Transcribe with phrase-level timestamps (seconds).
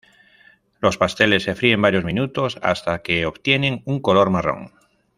[0.79, 4.71] Los pasteles se fríen varios minutos hasta que obtienen un color marrón.